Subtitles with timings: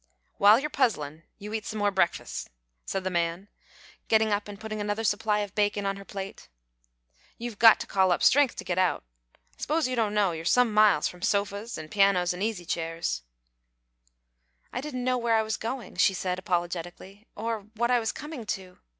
[0.39, 2.49] "While you're puzzlin' you eat some more breakfus',"
[2.87, 3.49] said the man,
[4.07, 6.49] getting up and putting another supply of bacon on her plate.
[7.37, 9.03] "You've got to call up strength to git out.
[9.35, 13.21] I s'pose you dunno you're some miles from sofas, an' pianos, an' easy chairs."
[14.73, 18.47] "I didn't know where I was goin'," she said, apologetically, "or what I was comin'
[18.47, 18.79] to.